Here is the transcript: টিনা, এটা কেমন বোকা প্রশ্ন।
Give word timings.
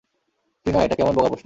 টিনা, 0.65 0.79
এটা 0.83 0.95
কেমন 0.95 1.13
বোকা 1.15 1.29
প্রশ্ন। 1.29 1.39